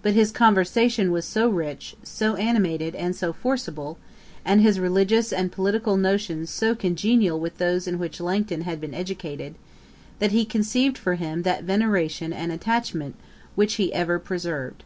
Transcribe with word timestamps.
But 0.00 0.14
his 0.14 0.32
conversation 0.32 1.12
was 1.12 1.26
so 1.26 1.46
rich, 1.46 1.94
so 2.02 2.36
animated, 2.36 2.94
and 2.94 3.14
so 3.14 3.34
forcible, 3.34 3.98
and 4.42 4.62
his 4.62 4.80
religious 4.80 5.30
and 5.30 5.52
political 5.52 5.98
notions 5.98 6.48
so 6.48 6.74
congenial 6.74 7.38
with 7.38 7.58
those 7.58 7.86
in 7.86 7.98
which 7.98 8.18
Langton 8.18 8.62
had 8.62 8.80
been 8.80 8.94
educated, 8.94 9.56
that 10.20 10.32
he 10.32 10.46
conceived 10.46 10.96
for 10.96 11.16
him 11.16 11.42
that 11.42 11.64
veneration 11.64 12.32
and 12.32 12.50
attachment 12.50 13.14
which 13.56 13.74
he 13.74 13.92
ever 13.92 14.18
preserved. 14.18 14.84